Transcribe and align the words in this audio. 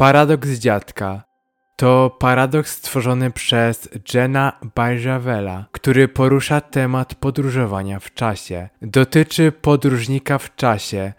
Paradoks 0.00 0.48
dziadka 0.48 1.22
to 1.76 2.16
paradoks 2.18 2.72
stworzony 2.72 3.30
przez 3.30 3.88
Jena 4.14 4.52
Bajrzawela, 4.74 5.66
który 5.72 6.08
porusza 6.08 6.60
temat 6.60 7.14
podróżowania 7.14 8.00
w 8.00 8.14
czasie. 8.14 8.68
Dotyczy 8.82 9.52
podróżnika 9.52 10.38
w 10.38 10.54
czasie, 10.56 11.12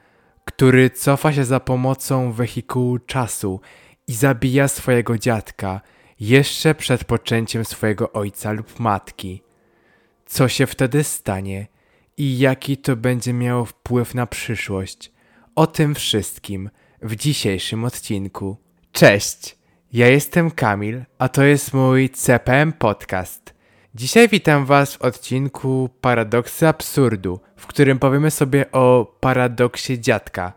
który 0.46 0.90
cofa 0.90 1.34
się 1.34 1.46
za 1.46 1.60
pomocą 1.60 2.32
wehikułu 2.32 3.00
czasu 3.00 3.62
i 4.08 4.14
zabija 4.14 4.68
swojego 4.68 5.18
dziadka 5.18 5.82
jeszcze 6.20 6.76
przed 6.76 7.04
poczęciem 7.04 7.66
swojego 7.66 8.12
ojca 8.12 8.52
lub 8.52 8.80
matki. 8.80 9.44
Co 10.26 10.48
się 10.48 10.68
wtedy 10.68 11.04
stanie 11.04 11.68
i 12.18 12.38
jaki 12.38 12.78
to 12.78 12.96
będzie 12.96 13.34
miało 13.34 13.66
wpływ 13.66 14.16
na 14.16 14.28
przyszłość? 14.28 15.12
O 15.56 15.68
tym 15.68 15.96
wszystkim 15.96 16.70
w 17.02 17.16
dzisiejszym 17.16 17.86
odcinku. 17.86 18.61
Cześć! 18.92 19.58
Ja 19.94 20.08
jestem 20.08 20.52
Kamil, 20.52 21.04
a 21.20 21.30
to 21.30 21.44
jest 21.44 21.74
mój 21.74 22.10
CPM 22.10 22.74
Podcast. 22.74 23.54
Dzisiaj 23.96 24.30
witam 24.30 24.66
Was 24.66 24.96
w 24.96 25.02
odcinku 25.02 25.90
Paradoksy 26.02 26.68
Absurdu, 26.68 27.40
w 27.56 27.68
którym 27.68 28.00
powiemy 28.00 28.32
sobie 28.32 28.72
o 28.72 29.16
paradoksie 29.20 30.00
dziadka. 30.00 30.54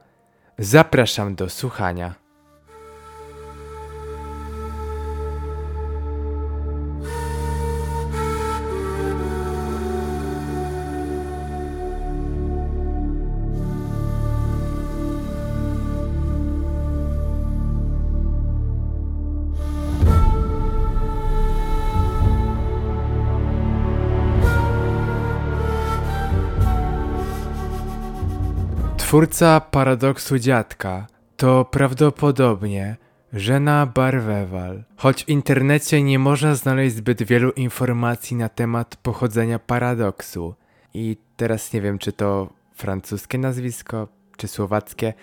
Zapraszam 0.58 1.34
do 1.34 1.50
słuchania. 1.50 2.23
Twórca 29.14 29.60
paradoksu 29.60 30.38
dziadka 30.38 31.06
to 31.36 31.64
prawdopodobnie 31.64 32.96
Żena 33.32 33.86
Barwewal. 33.86 34.84
Choć 34.96 35.24
w 35.24 35.28
internecie 35.28 36.02
nie 36.02 36.18
można 36.18 36.54
znaleźć 36.54 36.96
zbyt 36.96 37.22
wielu 37.22 37.50
informacji 37.50 38.36
na 38.36 38.48
temat 38.48 38.96
pochodzenia 38.96 39.58
paradoksu. 39.58 40.54
I 40.94 41.16
teraz 41.36 41.72
nie 41.72 41.80
wiem, 41.80 41.98
czy 41.98 42.12
to 42.12 42.48
francuskie 42.74 43.38
nazwisko, 43.38 44.08
czy 44.36 44.48
słowackie. 44.48 45.14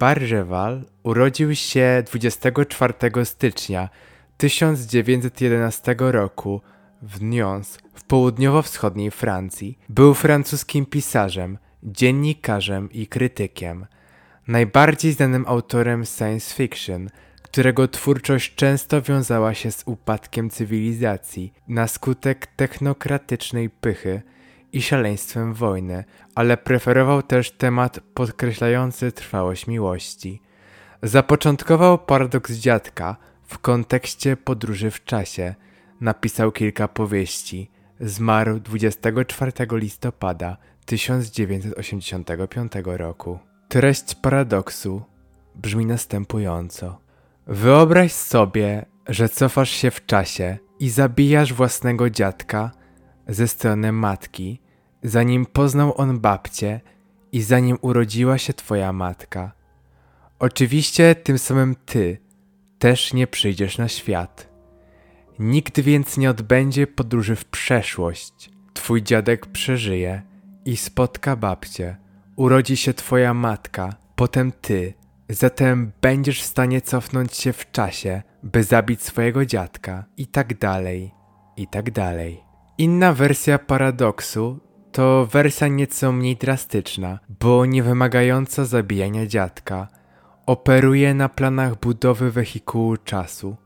Barwewal 0.00 0.84
urodził 1.02 1.54
się 1.54 2.02
24 2.06 3.24
stycznia 3.24 3.88
1911 4.36 5.94
roku 5.98 6.60
w 7.02 7.22
Nyons 7.22 7.78
w 7.94 8.04
południowo-wschodniej 8.04 9.10
Francji. 9.10 9.78
Był 9.88 10.14
francuskim 10.14 10.86
pisarzem, 10.86 11.58
dziennikarzem 11.92 12.92
i 12.92 13.06
krytykiem. 13.06 13.86
Najbardziej 14.48 15.12
znanym 15.12 15.44
autorem 15.48 16.04
science 16.04 16.54
fiction, 16.54 17.10
którego 17.42 17.88
twórczość 17.88 18.54
często 18.54 19.02
wiązała 19.02 19.54
się 19.54 19.72
z 19.72 19.82
upadkiem 19.86 20.50
cywilizacji 20.50 21.52
na 21.68 21.88
skutek 21.88 22.46
technokratycznej 22.46 23.70
pychy 23.70 24.22
i 24.72 24.82
szaleństwem 24.82 25.54
wojny, 25.54 26.04
ale 26.34 26.56
preferował 26.56 27.22
też 27.22 27.50
temat 27.50 28.00
podkreślający 28.14 29.12
trwałość 29.12 29.66
miłości. 29.66 30.42
Zapoczątkował 31.02 31.98
paradoks 31.98 32.52
dziadka 32.52 33.16
w 33.46 33.58
kontekście 33.58 34.36
podróży 34.36 34.90
w 34.90 35.04
czasie. 35.04 35.54
Napisał 36.00 36.52
kilka 36.52 36.88
powieści. 36.88 37.70
Zmarł 38.00 38.60
24 38.60 39.52
listopada 39.70 40.56
1985 40.88 42.72
roku. 42.84 43.38
Treść 43.68 44.14
paradoksu 44.14 45.02
brzmi 45.54 45.86
następująco. 45.86 47.00
Wyobraź 47.46 48.12
sobie, 48.12 48.86
że 49.08 49.28
cofasz 49.28 49.70
się 49.70 49.90
w 49.90 50.06
czasie 50.06 50.58
i 50.80 50.90
zabijasz 50.90 51.52
własnego 51.52 52.10
dziadka 52.10 52.70
ze 53.26 53.48
strony 53.48 53.92
matki, 53.92 54.60
zanim 55.02 55.46
poznał 55.46 55.94
on 55.96 56.20
babcię 56.20 56.80
i 57.32 57.42
zanim 57.42 57.78
urodziła 57.80 58.38
się 58.38 58.52
twoja 58.52 58.92
matka. 58.92 59.52
Oczywiście 60.38 61.14
tym 61.14 61.38
samym 61.38 61.76
ty 61.86 62.18
też 62.78 63.14
nie 63.14 63.26
przyjdziesz 63.26 63.78
na 63.78 63.88
świat. 63.88 64.48
Nikt 65.38 65.80
więc 65.80 66.16
nie 66.16 66.30
odbędzie 66.30 66.86
podróży 66.86 67.36
w 67.36 67.44
przeszłość. 67.44 68.50
Twój 68.74 69.02
dziadek 69.02 69.46
przeżyje 69.46 70.27
i 70.68 70.76
spotka 70.76 71.36
babcię. 71.36 71.96
Urodzi 72.36 72.76
się 72.76 72.94
twoja 72.94 73.34
matka, 73.34 73.96
potem 74.16 74.52
ty. 74.52 74.94
Zatem 75.28 75.92
będziesz 76.00 76.42
w 76.42 76.46
stanie 76.46 76.80
cofnąć 76.80 77.36
się 77.36 77.52
w 77.52 77.70
czasie, 77.70 78.22
by 78.42 78.62
zabić 78.62 79.02
swojego 79.02 79.46
dziadka, 79.46 80.04
i 80.16 80.26
tak 80.26 80.58
dalej, 80.58 81.14
i 81.56 81.66
tak 81.66 81.90
dalej. 81.90 82.44
Inna 82.78 83.12
wersja 83.12 83.58
paradoksu 83.58 84.60
to 84.92 85.26
wersja 85.26 85.68
nieco 85.68 86.12
mniej 86.12 86.36
drastyczna, 86.36 87.18
bo 87.40 87.66
nie 87.66 87.82
wymagająca 87.82 88.64
zabijania 88.64 89.26
dziadka. 89.26 89.88
Operuje 90.46 91.14
na 91.14 91.28
planach 91.28 91.80
budowy 91.80 92.30
wehikułu 92.30 92.96
czasu. 92.96 93.56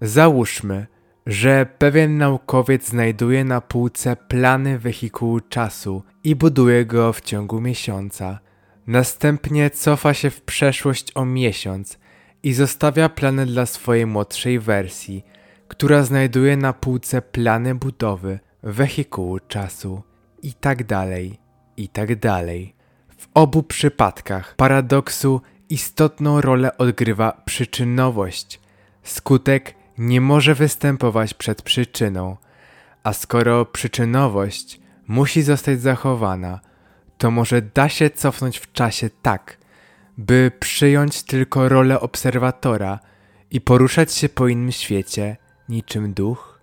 Załóżmy, 0.00 0.86
że 1.30 1.66
pewien 1.78 2.18
naukowiec 2.18 2.88
znajduje 2.88 3.44
na 3.44 3.60
półce 3.60 4.16
plany 4.16 4.78
wehikułu 4.78 5.40
czasu 5.40 6.02
i 6.24 6.36
buduje 6.36 6.86
go 6.86 7.12
w 7.12 7.20
ciągu 7.20 7.60
miesiąca. 7.60 8.38
Następnie 8.86 9.70
cofa 9.70 10.14
się 10.14 10.30
w 10.30 10.42
przeszłość 10.42 11.12
o 11.14 11.24
miesiąc 11.24 11.98
i 12.42 12.52
zostawia 12.52 13.08
plany 13.08 13.46
dla 13.46 13.66
swojej 13.66 14.06
młodszej 14.06 14.58
wersji, 14.58 15.24
która 15.68 16.02
znajduje 16.02 16.56
na 16.56 16.72
półce 16.72 17.22
plany 17.22 17.74
budowy 17.74 18.38
wehikułu 18.62 19.38
czasu 19.38 20.02
i 20.42 20.52
tak 20.52 20.84
dalej, 20.84 21.38
i 21.76 21.88
tak 21.88 22.18
dalej. 22.18 22.74
W 23.18 23.28
obu 23.34 23.62
przypadkach 23.62 24.56
paradoksu 24.56 25.40
istotną 25.68 26.40
rolę 26.40 26.78
odgrywa 26.78 27.42
przyczynowość. 27.44 28.60
Skutek 29.02 29.79
nie 30.00 30.20
może 30.20 30.54
występować 30.54 31.34
przed 31.34 31.62
przyczyną, 31.62 32.36
a 33.02 33.12
skoro 33.12 33.64
przyczynowość 33.64 34.80
musi 35.08 35.42
zostać 35.42 35.80
zachowana, 35.80 36.60
to 37.18 37.30
może 37.30 37.62
da 37.62 37.88
się 37.88 38.10
cofnąć 38.10 38.58
w 38.58 38.72
czasie 38.72 39.10
tak, 39.22 39.56
by 40.18 40.52
przyjąć 40.60 41.22
tylko 41.22 41.68
rolę 41.68 42.00
obserwatora 42.00 42.98
i 43.50 43.60
poruszać 43.60 44.12
się 44.12 44.28
po 44.28 44.48
innym 44.48 44.72
świecie 44.72 45.36
niczym 45.68 46.12
duch? 46.14 46.60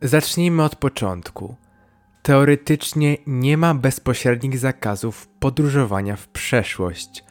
Zacznijmy 0.00 0.62
od 0.62 0.76
początku. 0.76 1.56
Teoretycznie 2.22 3.16
nie 3.26 3.56
ma 3.56 3.74
bezpośrednich 3.74 4.58
zakazów 4.58 5.28
podróżowania 5.28 6.16
w 6.16 6.28
przeszłość. 6.28 7.24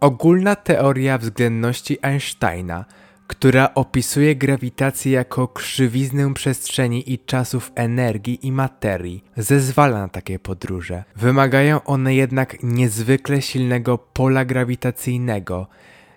Ogólna 0.00 0.56
teoria 0.56 1.18
względności 1.18 1.98
Einsteina– 2.02 2.84
która 3.26 3.74
opisuje 3.74 4.36
grawitację 4.36 5.12
jako 5.12 5.48
krzywiznę 5.48 6.34
przestrzeni 6.34 7.12
i 7.12 7.18
czasów 7.18 7.72
energii 7.74 8.46
i 8.46 8.52
materii, 8.52 9.24
zezwala 9.36 9.98
na 9.98 10.08
takie 10.08 10.38
podróże. 10.38 11.04
Wymagają 11.16 11.84
one 11.84 12.14
jednak 12.14 12.56
niezwykle 12.62 13.42
silnego 13.42 13.98
pola 13.98 14.44
grawitacyjnego, 14.44 15.66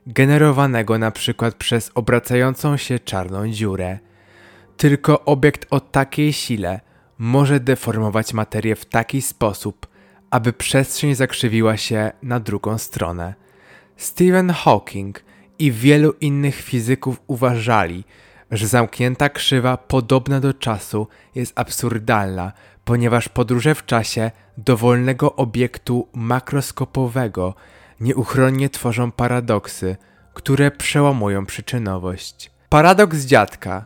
generowanego 0.08 1.12
przykład 1.12 1.56
przez 1.56 1.92
obracającą 1.96 2.78
się 2.78 3.00
czarną 3.00 3.52
dziurę. 3.52 4.00
Tylko 4.78 5.26
obiekt 5.26 5.66
o 5.70 5.80
takiej 5.80 6.34
sile 6.34 6.80
może 7.18 7.60
deformować 7.60 8.34
materię 8.34 8.76
w 8.76 8.86
taki 8.86 9.22
sposób, 9.22 9.88
aby 10.32 10.54
przestrzeń 10.54 11.16
zakrzywiła 11.16 11.78
się 11.78 12.12
na 12.24 12.40
drugą 12.40 12.78
stronę. 12.78 13.34
Stephen 13.98 14.50
Hawking 14.50 15.24
i 15.60 15.72
wielu 15.72 16.14
innych 16.22 16.56
fizyków 16.56 17.22
uważali, 17.28 18.04
że 18.52 18.68
zamknięta 18.68 19.30
krzywa 19.30 19.78
podobna 19.78 20.40
do 20.40 20.54
czasu 20.54 21.08
jest 21.36 21.60
absurdalna, 21.60 22.52
ponieważ 22.86 23.30
podróże 23.30 23.76
w 23.76 23.86
czasie 23.86 24.32
dowolnego 24.58 25.36
obiektu 25.36 26.08
makroskopowego 26.14 27.56
nieuchronnie 28.00 28.70
tworzą 28.70 29.12
paradoksy, 29.12 29.98
które 30.34 30.72
przełamują 30.72 31.46
przyczynowość. 31.46 32.52
Paradoks 32.70 33.18
dziadka, 33.18 33.86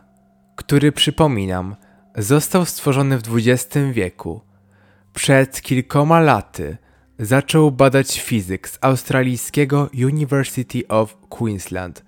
który 0.56 0.92
przypominam, 0.92 1.76
został 2.16 2.64
stworzony 2.64 3.18
w 3.18 3.22
XX 3.36 3.76
wieku. 3.92 4.40
Przed 5.12 5.62
kilkoma 5.62 6.20
laty 6.20 6.76
zaczął 7.18 7.70
badać 7.70 8.20
fizyk 8.20 8.68
z 8.68 8.78
australijskiego 8.80 9.90
University 10.04 10.88
of 10.88 11.16
Queensland 11.28 12.04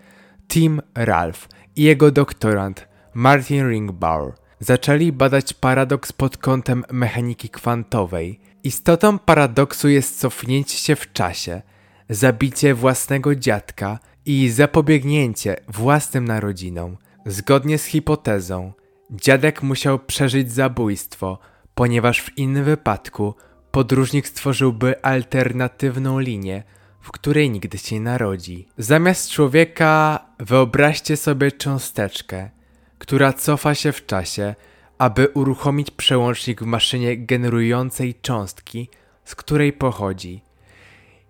Tim 0.48 0.82
Ralph 0.94 1.48
i 1.76 1.82
jego 1.82 2.10
doktorant 2.10 2.88
Martin 3.14 3.68
Ringbauer 3.68 4.32
zaczęli 4.60 5.12
badać 5.12 5.52
paradoks 5.52 6.12
pod 6.12 6.36
kątem 6.36 6.84
mechaniki 6.92 7.48
kwantowej. 7.48 8.40
Istotą 8.64 9.18
paradoksu 9.18 9.88
jest 9.88 10.20
cofnięcie 10.20 10.78
się 10.78 10.96
w 10.96 11.12
czasie, 11.12 11.62
zabicie 12.08 12.74
własnego 12.74 13.34
dziadka 13.34 13.98
i 14.26 14.50
zapobiegnięcie 14.50 15.56
własnym 15.68 16.24
narodzinom. 16.24 16.96
Zgodnie 17.26 17.78
z 17.78 17.84
hipotezą, 17.84 18.72
dziadek 19.10 19.62
musiał 19.62 19.98
przeżyć 19.98 20.52
zabójstwo, 20.52 21.38
ponieważ 21.74 22.20
w 22.20 22.38
innym 22.38 22.64
wypadku 22.64 23.34
podróżnik 23.76 24.28
stworzyłby 24.28 25.02
alternatywną 25.02 26.18
linię, 26.18 26.62
w 27.00 27.10
której 27.10 27.50
nigdy 27.50 27.78
się 27.78 27.94
nie 27.94 28.00
narodzi. 28.00 28.68
Zamiast 28.78 29.30
człowieka 29.30 30.20
wyobraźcie 30.38 31.16
sobie 31.16 31.52
cząsteczkę, 31.52 32.50
która 32.98 33.32
cofa 33.32 33.74
się 33.74 33.92
w 33.92 34.06
czasie, 34.06 34.54
aby 34.98 35.28
uruchomić 35.28 35.90
przełącznik 35.90 36.62
w 36.62 36.66
maszynie 36.66 37.16
generującej 37.16 38.14
cząstki, 38.14 38.88
z 39.24 39.34
której 39.34 39.72
pochodzi. 39.72 40.42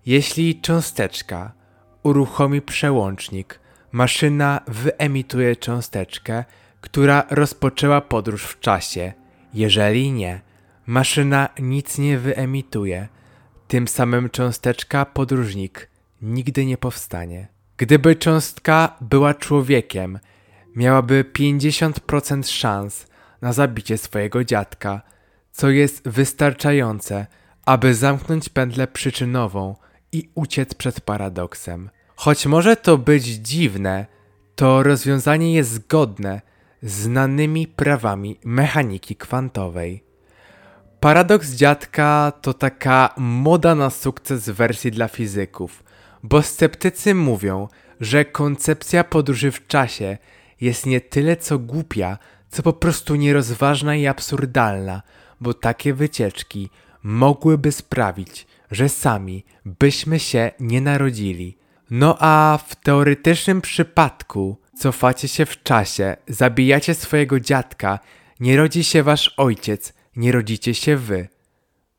Jeśli 0.05 0.61
cząsteczka 0.61 1.51
uruchomi 2.03 2.61
przełącznik, 2.61 3.59
maszyna 3.91 4.61
wyemituje 4.67 5.55
cząsteczkę, 5.55 6.45
która 6.81 7.23
rozpoczęła 7.29 8.01
podróż 8.01 8.43
w 8.43 8.59
czasie. 8.59 9.13
Jeżeli 9.53 10.11
nie, 10.11 10.46
maszyna 10.87 11.49
nic 11.59 11.97
nie 11.97 12.17
wyemituje. 12.17 13.07
Tym 13.67 13.87
samym 13.87 14.29
cząsteczka 14.29 15.05
podróżnik 15.05 15.89
nigdy 16.21 16.65
nie 16.65 16.77
powstanie. 16.77 17.47
Gdyby 17.77 18.15
cząstka 18.15 18.97
była 19.01 19.33
człowiekiem, 19.33 20.19
miałaby 20.75 21.25
50% 21.33 22.43
szans 22.47 23.07
na 23.41 23.53
zabicie 23.53 23.97
swojego 23.97 24.43
dziadka, 24.43 25.01
co 25.51 25.69
jest 25.69 26.07
wystarczające, 26.09 27.25
aby 27.65 27.95
zamknąć 27.95 28.49
pętlę 28.49 28.87
przyczynową 28.87 29.75
i 30.11 30.29
uciec 30.35 30.73
przed 30.73 31.01
paradoksem. 31.01 31.89
Choć 32.15 32.45
może 32.45 32.75
to 32.75 32.97
być 32.97 33.23
dziwne, 33.23 34.05
to 34.55 34.83
rozwiązanie 34.83 35.53
jest 35.53 35.69
zgodne 35.69 36.41
z 36.81 36.91
znanymi 36.91 37.67
prawami 37.67 38.39
mechaniki 38.45 39.15
kwantowej. 39.15 40.06
Paradoks 40.99 41.53
dziadka 41.53 42.31
to 42.41 42.53
taka 42.53 43.13
moda 43.17 43.75
na 43.75 43.89
sukces 43.89 44.49
wersji 44.49 44.91
dla 44.91 45.07
fizyków, 45.07 45.83
bo 46.23 46.41
sceptycy 46.41 47.15
mówią, 47.15 47.67
że 48.01 48.25
koncepcja 48.25 49.03
podróży 49.03 49.51
w 49.51 49.67
czasie 49.67 50.17
jest 50.61 50.85
nie 50.85 51.01
tyle 51.01 51.35
co 51.35 51.59
głupia, 51.59 52.17
co 52.49 52.63
po 52.63 52.73
prostu 52.73 53.15
nierozważna 53.15 53.95
i 53.95 54.07
absurdalna, 54.07 55.01
bo 55.41 55.53
takie 55.53 55.93
wycieczki 55.93 56.69
mogłyby 57.03 57.71
sprawić, 57.71 58.47
że 58.71 58.89
sami 58.89 59.45
byśmy 59.65 60.19
się 60.19 60.51
nie 60.59 60.81
narodzili. 60.81 61.57
No 61.89 62.17
a 62.19 62.59
w 62.67 62.75
teoretycznym 62.75 63.61
przypadku 63.61 64.57
cofacie 64.79 65.27
się 65.27 65.45
w 65.45 65.63
czasie, 65.63 66.17
zabijacie 66.27 66.93
swojego 66.93 67.39
dziadka, 67.39 67.99
nie 68.39 68.57
rodzi 68.57 68.83
się 68.83 69.03
wasz 69.03 69.33
ojciec, 69.37 69.93
nie 70.17 70.31
rodzicie 70.31 70.73
się 70.73 70.97
wy. 70.97 71.27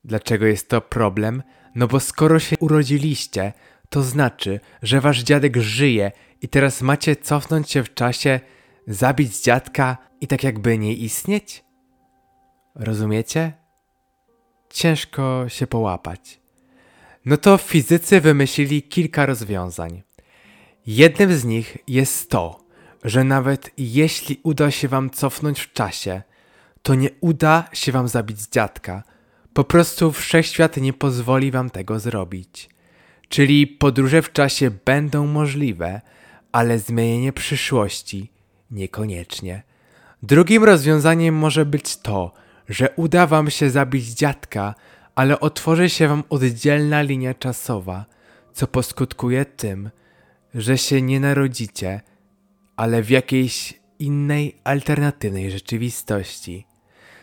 Dlaczego 0.04 0.46
jest 0.46 0.68
to 0.68 0.80
problem? 0.80 1.42
No 1.74 1.88
bo 1.88 2.00
skoro 2.00 2.38
się 2.38 2.56
urodziliście, 2.58 3.52
to 3.88 4.02
znaczy, 4.02 4.60
że 4.82 5.00
wasz 5.00 5.22
dziadek 5.22 5.56
żyje 5.56 6.12
i 6.42 6.48
teraz 6.48 6.82
macie 6.82 7.16
cofnąć 7.16 7.70
się 7.70 7.84
w 7.84 7.94
czasie, 7.94 8.40
zabić 8.86 9.42
dziadka 9.42 9.96
i 10.20 10.26
tak 10.26 10.44
jakby 10.44 10.78
nie 10.78 10.94
istnieć? 10.94 11.64
Rozumiecie? 12.74 13.52
Ciężko 14.70 15.44
się 15.48 15.66
połapać. 15.66 16.40
No 17.24 17.36
to 17.36 17.58
fizycy 17.58 18.20
wymyślili 18.20 18.82
kilka 18.82 19.26
rozwiązań. 19.26 20.02
Jednym 20.86 21.34
z 21.34 21.44
nich 21.44 21.76
jest 21.86 22.30
to, 22.30 22.64
że 23.04 23.24
nawet 23.24 23.70
jeśli 23.78 24.40
uda 24.42 24.70
się 24.70 24.88
wam 24.88 25.10
cofnąć 25.10 25.60
w 25.60 25.72
czasie, 25.72 26.22
to 26.82 26.94
nie 26.94 27.10
uda 27.20 27.68
się 27.72 27.92
wam 27.92 28.08
zabić 28.08 28.40
dziadka. 28.46 29.02
Po 29.52 29.64
prostu 29.64 30.12
wszechświat 30.12 30.76
nie 30.76 30.92
pozwoli 30.92 31.50
wam 31.50 31.70
tego 31.70 32.00
zrobić. 32.00 32.68
Czyli 33.28 33.66
podróże 33.66 34.22
w 34.22 34.32
czasie 34.32 34.70
będą 34.84 35.26
możliwe, 35.26 36.00
ale 36.52 36.78
zmienienie 36.78 37.32
przyszłości 37.32 38.32
niekoniecznie. 38.70 39.62
Drugim 40.22 40.64
rozwiązaniem 40.64 41.34
może 41.34 41.66
być 41.66 41.96
to, 41.96 42.32
że 42.68 42.88
uda 42.96 43.26
wam 43.26 43.50
się 43.50 43.70
zabić 43.70 44.06
dziadka, 44.06 44.74
ale 45.14 45.40
otworzy 45.40 45.88
się 45.90 46.08
wam 46.08 46.24
oddzielna 46.30 47.02
linia 47.02 47.34
czasowa, 47.34 48.06
co 48.52 48.66
poskutkuje 48.66 49.44
tym, 49.44 49.90
że 50.54 50.78
się 50.78 51.02
nie 51.02 51.20
narodzicie, 51.20 52.00
ale 52.76 53.02
w 53.02 53.10
jakiejś 53.10 53.80
innej, 53.98 54.56
alternatywnej 54.64 55.50
rzeczywistości. 55.50 56.67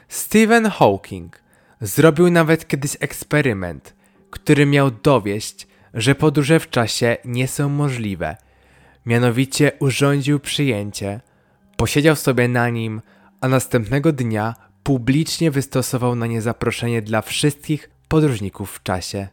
Stephen 0.08 0.70
Hawking 0.70 1.40
zrobił 1.82 2.32
nawet 2.32 2.68
kiedyś 2.68 2.98
eksperyment, 3.00 3.96
który 4.30 4.66
miał 4.66 4.92
dowieść, 4.92 5.68
że 5.94 6.16
podróże 6.16 6.60
w 6.60 6.70
czasie 6.70 7.18
nie 7.26 7.48
są 7.48 7.70
możliwe. 7.70 8.38
Mianowicie 9.06 9.72
urządził 9.80 10.40
przyjęcie, 10.40 11.22
posiedział 11.78 12.16
sobie 12.16 12.48
na 12.48 12.70
nim, 12.70 13.02
a 13.42 13.48
następnego 13.48 14.12
dnia 14.12 14.54
publicznie 14.84 15.52
wystosował 15.52 16.16
na 16.16 16.28
nie 16.28 16.42
zaproszenie 16.42 17.02
dla 17.02 17.22
wszystkich 17.22 17.90
podróżników 18.08 18.72
w 18.72 18.84
czasie. 18.84 19.28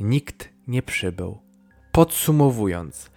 Nikt 0.00 0.48
nie 0.66 0.82
przybył. 0.82 1.38
Podsumowując, 1.92 3.10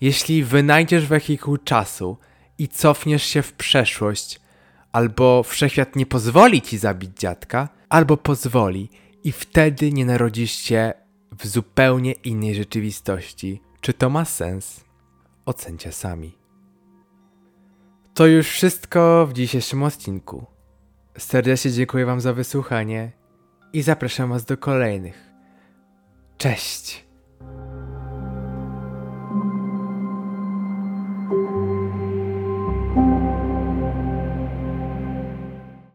jeśli 0.00 0.44
wynajdziesz 0.44 1.06
wehikuł 1.06 1.56
czasu 1.56 2.18
i 2.58 2.68
cofniesz 2.68 3.22
się 3.22 3.42
w 3.42 3.52
przeszłość, 3.52 4.40
albo 4.94 5.42
wszechświat 5.42 5.96
nie 5.96 6.06
pozwoli 6.06 6.62
ci 6.62 6.78
zabić 6.78 7.18
dziadka, 7.18 7.68
albo 7.88 8.16
pozwoli 8.16 8.90
i 9.24 9.32
wtedy 9.32 9.92
nie 9.92 10.06
narodzisz 10.06 10.52
się 10.52 10.92
w 11.38 11.46
zupełnie 11.46 12.12
innej 12.12 12.54
rzeczywistości. 12.54 13.60
Czy 13.80 13.92
to 13.92 14.10
ma 14.10 14.24
sens? 14.24 14.84
Ocencie 15.46 15.92
sami. 15.92 16.38
To 18.14 18.26
już 18.26 18.48
wszystko 18.48 19.26
w 19.26 19.32
dzisiejszym 19.32 19.82
odcinku. 19.82 20.46
Serdecznie 21.18 21.70
dziękuję 21.70 22.06
Wam 22.06 22.20
za 22.20 22.32
wysłuchanie 22.32 23.12
i 23.72 23.82
zapraszam 23.82 24.30
Was 24.30 24.44
do 24.44 24.56
kolejnych. 24.56 25.30
Cześć! 26.38 27.03